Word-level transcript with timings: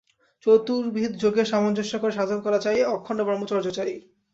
চতুর্বিধ 0.45 1.11
যোগের 1.21 1.47
সামঞ্জস্য 1.51 1.93
করে 1.99 2.13
সাধন 2.13 2.39
করা 2.41 2.59
চাই, 2.59 2.79
অখণ্ড 2.95 3.19
ব্রহ্মচর্য 3.23 3.67
চাই। 3.69 3.91